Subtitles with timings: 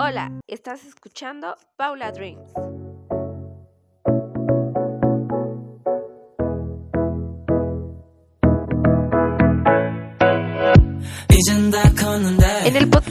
[0.00, 2.52] Hola, estás escuchando Paula Dreams.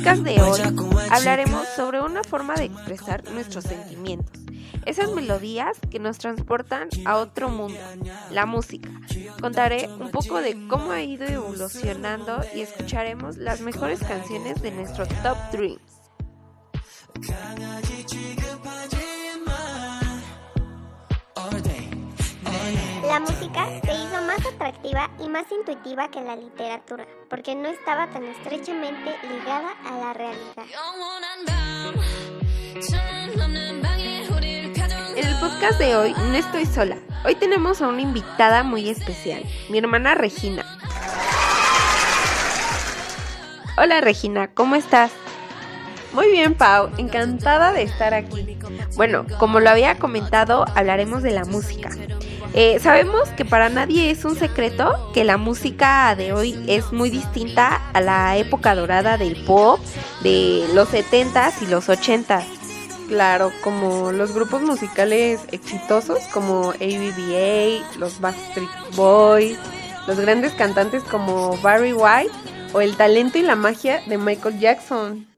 [0.08, 0.62] Podcast de hoy
[1.12, 4.40] hablaremos sobre una forma de expresar nuestros sentimientos,
[4.86, 7.78] esas melodías que nos transportan a otro mundo,
[8.32, 8.90] la música.
[9.42, 15.06] Contaré un poco de cómo ha ido evolucionando y escucharemos las mejores canciones de nuestro
[15.08, 15.82] Top Dreams.
[23.06, 23.68] La música
[24.54, 30.14] atractiva y más intuitiva que la literatura, porque no estaba tan estrechamente ligada a la
[30.14, 30.66] realidad.
[35.16, 36.98] En el podcast de hoy no estoy sola.
[37.26, 40.66] Hoy tenemos a una invitada muy especial, mi hermana Regina.
[43.78, 45.12] Hola Regina, ¿cómo estás?
[46.14, 48.58] Muy bien, Pau, encantada de estar aquí.
[48.96, 51.92] Bueno, como lo había comentado, hablaremos de la música.
[52.54, 57.10] Eh, sabemos que para nadie es un secreto que la música de hoy es muy
[57.10, 59.80] distinta a la época dorada del pop
[60.22, 62.46] de los 70s y los 80s.
[63.08, 69.58] Claro, como los grupos musicales exitosos como ABBA, los Backstreet Boys,
[70.08, 72.34] los grandes cantantes como Barry White
[72.74, 75.37] o el talento y la magia de Michael Jackson.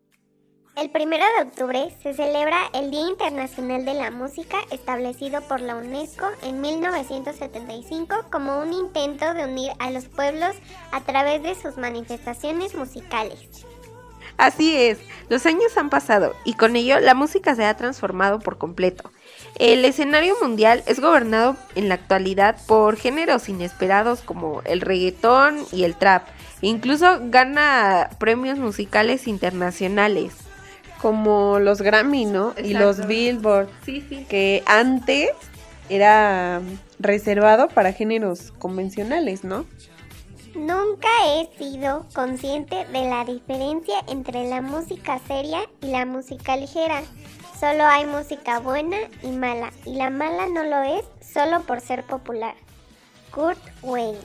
[0.80, 5.76] El 1 de octubre se celebra el Día Internacional de la Música establecido por la
[5.76, 10.56] UNESCO en 1975 como un intento de unir a los pueblos
[10.94, 13.66] a través de sus manifestaciones musicales.
[14.38, 18.58] Así es, los años han pasado y con ello la música se ha transformado por
[18.58, 19.12] completo.
[19.56, 25.84] El escenario mundial es gobernado en la actualidad por géneros inesperados como el reggaetón y
[25.84, 26.26] el trap.
[26.62, 30.49] Incluso gana premios musicales internacionales
[31.02, 32.54] como los Grammy, ¿no?
[32.64, 33.70] Y los Billboard.
[33.86, 34.26] Sí, sí.
[34.30, 35.30] Que antes
[35.90, 36.62] era
[37.00, 39.66] reservado para géneros convencionales, ¿no?
[40.56, 47.02] Nunca he sido consciente de la diferencia entre la música seria y la música ligera.
[47.60, 52.04] Solo hay música buena y mala, y la mala no lo es solo por ser
[52.04, 52.56] popular.
[53.32, 54.18] Kurt Wayne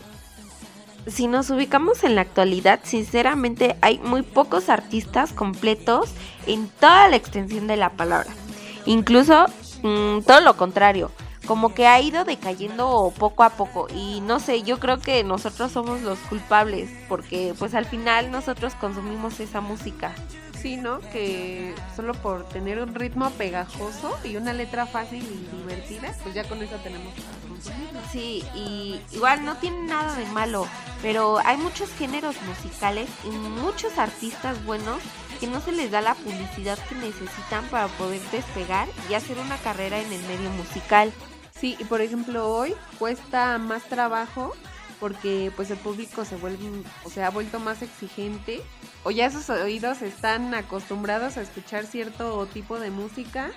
[1.07, 6.11] si nos ubicamos en la actualidad, sinceramente hay muy pocos artistas completos
[6.47, 8.31] en toda la extensión de la palabra.
[8.87, 9.47] Incluso
[9.83, 11.11] mm, todo lo contrario,
[11.47, 15.73] como que ha ido decayendo poco a poco y no sé, yo creo que nosotros
[15.73, 20.15] somos los culpables porque pues al final nosotros consumimos esa música.
[20.65, 20.99] Sí, ¿no?
[21.13, 26.43] Que solo por tener un ritmo pegajoso y una letra fácil y divertida, pues ya
[26.45, 27.13] con eso tenemos
[28.11, 30.67] Sí, y igual no tiene nada de malo,
[31.03, 35.03] pero hay muchos géneros musicales y muchos artistas buenos
[35.39, 39.59] que no se les da la publicidad que necesitan para poder despegar y hacer una
[39.59, 41.13] carrera en el medio musical.
[41.55, 44.55] Sí, y por ejemplo hoy cuesta más trabajo
[45.01, 46.65] porque pues el público se vuelve,
[47.05, 48.63] o sea, ha vuelto más exigente
[49.03, 53.51] o ya sus oídos están acostumbrados a escuchar cierto tipo de música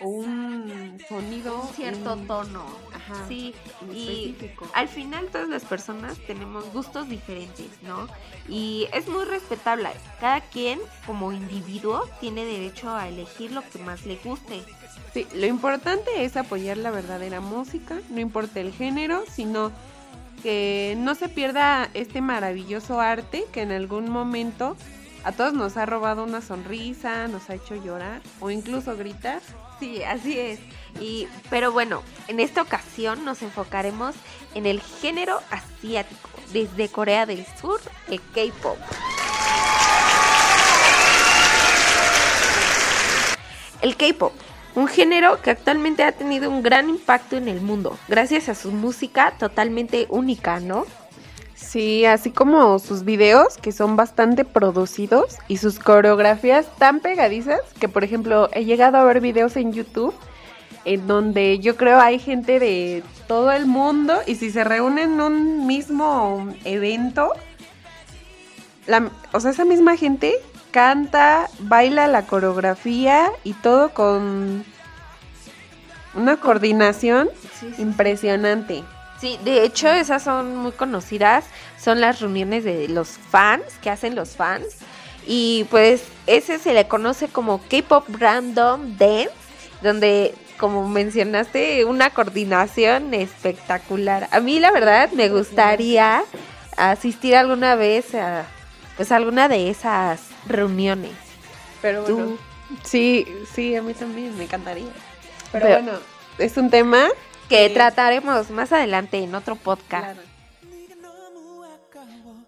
[0.00, 2.64] o un sonido, un cierto tono.
[2.94, 3.54] Ajá, sí,
[3.92, 4.36] y
[4.74, 8.08] al final todas las personas tenemos gustos diferentes, ¿no?
[8.48, 9.90] Y es muy respetable.
[10.20, 14.62] Cada quien como individuo tiene derecho a elegir lo que más le guste.
[15.12, 19.72] Sí, lo importante es apoyar la verdadera música, no importa el género, sino
[20.42, 24.76] que no se pierda este maravilloso arte que en algún momento
[25.24, 29.40] a todos nos ha robado una sonrisa, nos ha hecho llorar o incluso gritar.
[29.78, 30.60] Sí, así es.
[31.00, 34.14] Y, pero bueno, en esta ocasión nos enfocaremos
[34.54, 38.78] en el género asiático, desde Corea del Sur, el K-Pop.
[43.80, 44.32] El K-Pop
[44.74, 48.72] un género que actualmente ha tenido un gran impacto en el mundo, gracias a su
[48.72, 50.86] música totalmente única, ¿no?
[51.54, 57.88] Sí, así como sus videos que son bastante producidos y sus coreografías tan pegadizas que
[57.88, 60.14] por ejemplo he llegado a ver videos en YouTube
[60.84, 65.20] en donde yo creo hay gente de todo el mundo y si se reúnen en
[65.20, 67.32] un mismo evento,
[69.32, 70.34] o sea, esa misma gente
[70.72, 74.64] canta, baila la coreografía y todo con
[76.14, 77.30] una coordinación
[77.78, 78.82] impresionante.
[79.20, 81.44] Sí, de hecho esas son muy conocidas,
[81.78, 84.78] son las reuniones de los fans, que hacen los fans.
[85.24, 89.30] Y pues ese se le conoce como K-Pop Random Dance,
[89.80, 94.28] donde como mencionaste, una coordinación espectacular.
[94.30, 96.22] A mí la verdad me gustaría
[96.76, 98.44] asistir alguna vez a
[98.96, 101.12] pues alguna de esas reuniones.
[101.80, 102.38] Pero Tú- bueno,
[102.84, 104.86] sí, sí, a mí también me encantaría.
[105.52, 105.98] Pero, Pero- bueno,
[106.38, 107.08] es un tema
[107.48, 107.74] Que Sí.
[107.74, 110.04] trataremos más adelante en otro podcast.
[110.14, 110.20] Claro.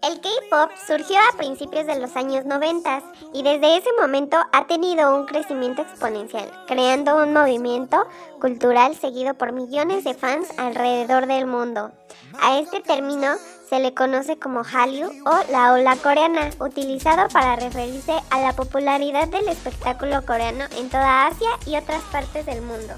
[0.05, 3.01] El K-pop surgió a principios de los años 90
[3.33, 8.05] y desde ese momento ha tenido un crecimiento exponencial, creando un movimiento
[8.39, 11.91] cultural seguido por millones de fans alrededor del mundo.
[12.39, 13.33] A este término
[13.67, 19.27] se le conoce como Hallyu o la ola coreana, utilizado para referirse a la popularidad
[19.29, 22.93] del espectáculo coreano en toda Asia y otras partes del mundo.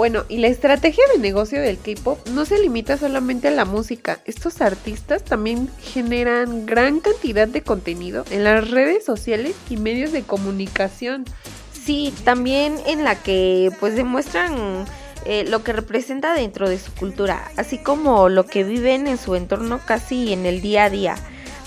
[0.00, 4.18] Bueno, y la estrategia de negocio del K-pop no se limita solamente a la música.
[4.24, 10.22] Estos artistas también generan gran cantidad de contenido en las redes sociales y medios de
[10.22, 11.26] comunicación.
[11.74, 14.86] Sí, también en la que pues demuestran
[15.26, 19.34] eh, lo que representa dentro de su cultura, así como lo que viven en su
[19.34, 21.16] entorno casi en el día a día.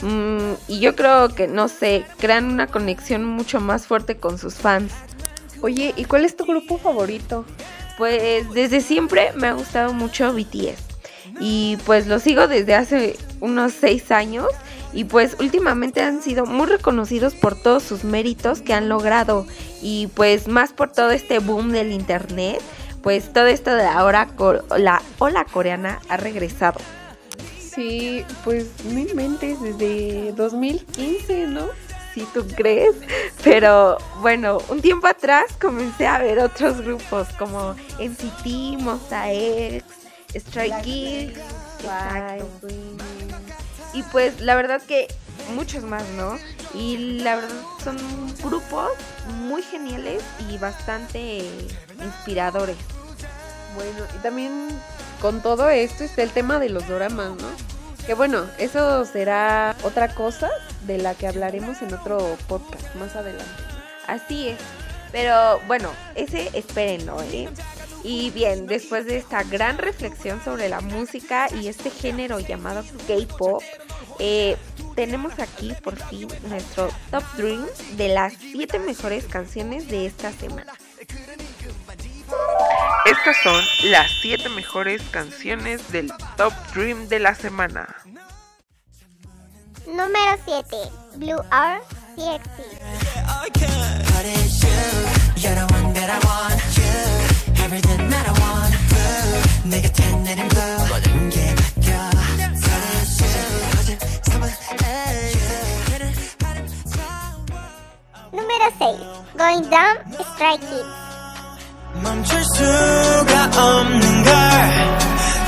[0.01, 4.55] Mm, y yo creo que, no sé, crean una conexión mucho más fuerte con sus
[4.55, 4.91] fans.
[5.61, 7.45] Oye, ¿y cuál es tu grupo favorito?
[7.97, 10.81] Pues desde siempre me ha gustado mucho BTS.
[11.39, 14.47] Y pues lo sigo desde hace unos seis años.
[14.93, 19.45] Y pues últimamente han sido muy reconocidos por todos sus méritos que han logrado.
[19.81, 22.61] Y pues más por todo este boom del internet.
[23.01, 24.29] Pues todo esto de ahora
[24.77, 26.79] la ola coreana ha regresado.
[27.59, 31.65] Sí, pues no inventes desde 2015, ¿no?
[32.13, 32.95] Si tú crees.
[33.43, 39.83] Pero bueno, un tiempo atrás comencé a ver otros grupos como NCT, Monsta X,
[40.35, 41.39] Stray Kids.
[43.93, 45.07] Y pues la verdad que
[45.55, 46.37] muchos más, ¿no?
[46.73, 47.97] Y la verdad son
[48.41, 48.91] grupos
[49.27, 51.43] muy geniales y bastante
[52.03, 52.77] inspiradores.
[53.75, 54.69] Bueno, y también
[55.21, 57.72] con todo esto está el tema de los doramas, ¿no?
[58.05, 60.49] Que bueno, eso será otra cosa
[60.85, 63.45] de la que hablaremos en otro podcast más adelante.
[64.07, 64.59] Así es.
[65.13, 67.47] Pero bueno, ese espérenlo, ¿eh?
[68.03, 73.61] Y bien, después de esta gran reflexión sobre la música y este género llamado K-pop,
[74.19, 74.57] eh,
[74.95, 77.65] tenemos aquí por fin nuestro Top Dream
[77.95, 80.73] de las 7 mejores canciones de esta semana.
[83.05, 87.93] Estas son las 7 mejores canciones del Top Dream de la semana.
[89.85, 90.77] Número 7.
[91.15, 91.81] Blue R.
[108.31, 108.97] Número 6.
[109.35, 109.97] Going Down
[110.35, 111.13] Strike Kids.
[113.52, 114.32] 멈출 수가 없는 걸.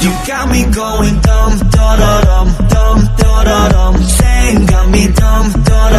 [0.03, 5.93] You got me going dumb, dum dumb, dum 생각이 dumb, dum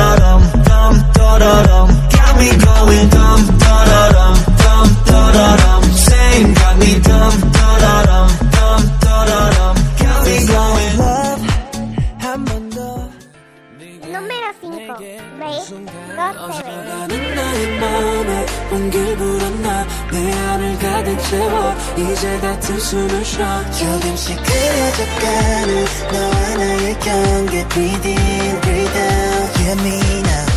[0.65, 7.73] dumb, dum Got me going dumb, dum dumb, dum 생각이 dumb, dum
[8.55, 11.43] dumb, dum Got me going love
[12.17, 12.77] 한번 더.
[14.11, 14.97] Número 5.
[15.37, 15.75] Brave
[16.17, 16.75] God Seven.
[16.89, 18.45] 나는 나의 맘에
[20.78, 29.36] 가득 채워 이제 같은 숨을 쉬어 조금씩 그려져가는 너와 나의 경계 Breathe in, breathe out
[29.66, 30.55] Yeah,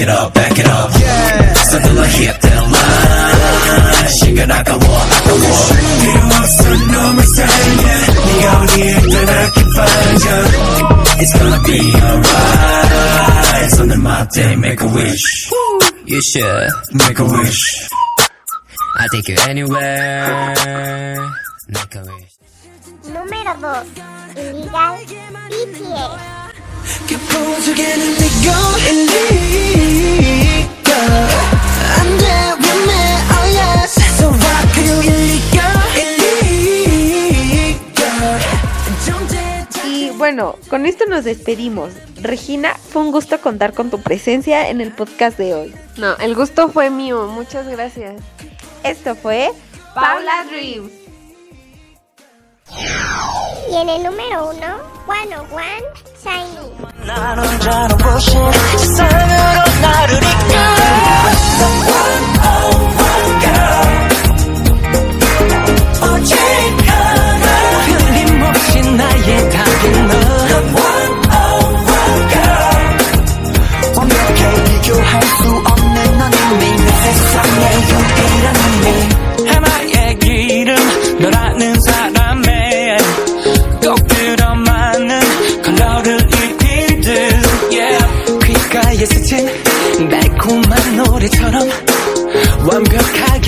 [0.00, 0.90] it up, back it up.
[0.98, 1.54] Yeah.
[1.54, 4.08] Something like hit that line.
[4.08, 5.40] 시간 아까워, 아까워.
[6.00, 7.84] 필요 없어, 너무 사랑해.
[8.26, 10.38] 네가 어디에 있든 I can find you.
[11.20, 13.70] It's gonna be alright.
[13.76, 15.50] 손을 맞대, make a wish.
[16.06, 16.70] You should.
[16.92, 17.88] Make a wish.
[18.98, 21.16] I'll take you anywhere.
[21.68, 22.32] Make a wish.
[23.12, 24.40] Número 2.
[24.40, 24.98] Illegal
[25.50, 26.39] BTS.
[39.85, 41.93] Y bueno, con esto nos despedimos.
[42.21, 45.75] Regina, fue un gusto contar con tu presencia en el podcast de hoy.
[45.97, 48.21] No, el gusto fue mío, muchas gracias.
[48.83, 49.51] Esto fue
[49.93, 51.00] Paula Dreams.
[53.69, 55.83] Y en el número uno, One on One,
[56.23, 56.71] Shiny.
[81.21, 81.79] 너라는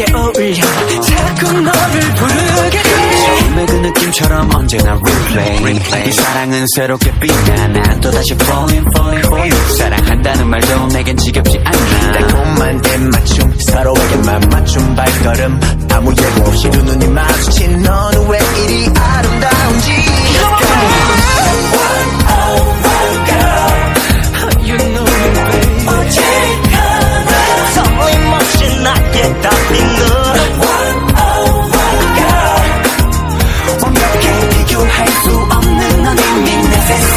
[0.04, 0.64] 내게 어울려
[1.02, 2.82] 자꾸 너를 부르게
[3.26, 6.08] 처음에 그 느낌처럼 언제나 replay.
[6.08, 12.23] 이 사랑은 새롭게 빛나 난 또다시 falling falling for you 사랑한다는 말도 내겐 지겹지 않아.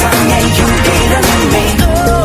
[0.01, 2.16] 藏在勇敢的秘密。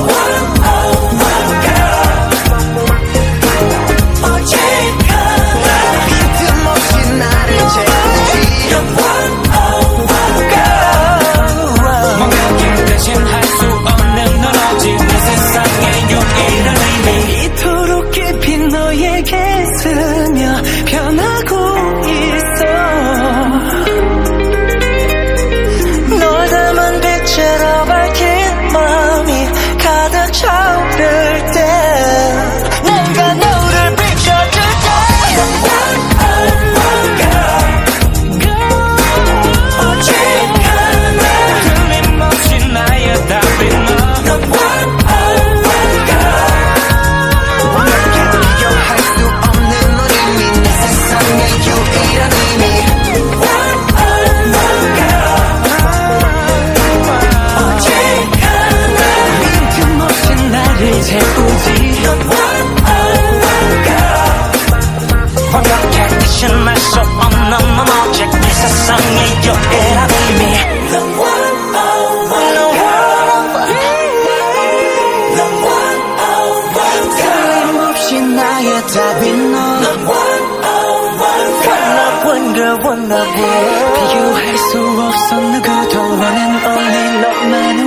[78.92, 83.30] Sabino The one oh one girl One girl, one girl
[83.96, 87.81] 비교할 수 없어 누구도 one and only 너만의